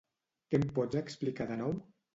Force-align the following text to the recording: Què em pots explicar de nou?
Què 0.53 0.59
em 0.61 0.65
pots 0.79 1.01
explicar 1.05 1.51
de 1.55 1.63
nou? 1.65 1.81